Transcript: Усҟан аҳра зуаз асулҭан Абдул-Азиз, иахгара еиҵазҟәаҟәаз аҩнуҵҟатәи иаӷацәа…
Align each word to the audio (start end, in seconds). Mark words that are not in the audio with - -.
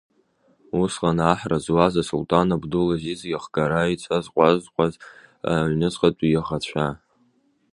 Усҟан 0.81 1.19
аҳра 1.33 1.57
зуаз 1.65 1.93
асулҭан 2.01 2.47
Абдул-Азиз, 2.55 3.21
иахгара 3.25 3.79
еиҵазҟәаҟәаз 3.89 4.93
аҩнуҵҟатәи 5.51 6.29
иаӷацәа… 6.33 6.87